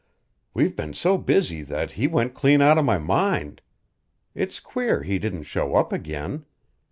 [0.55, 3.61] "We've been so busy that he went clean out of my mind.
[4.33, 6.45] It's queer he didn't show up again.